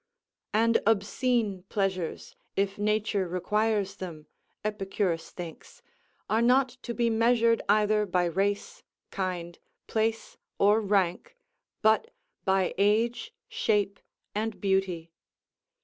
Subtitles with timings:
[0.51, 4.25] _"And obscene pleasures, if nature requires them,"
[4.65, 5.83] Epicurus thinks,
[6.27, 11.37] "are not to be measured either by race, kind, place, or rank,
[11.83, 12.09] but
[12.45, 13.99] by age, shape,
[14.33, 15.11] and beauty....